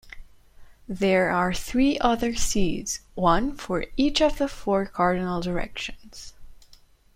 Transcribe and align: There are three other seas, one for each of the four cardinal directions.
There 0.89 1.29
are 1.29 1.53
three 1.53 1.99
other 1.99 2.33
seas, 2.33 3.01
one 3.13 3.55
for 3.55 3.85
each 3.97 4.19
of 4.19 4.39
the 4.39 4.47
four 4.47 4.87
cardinal 4.87 5.41
directions. 5.41 6.33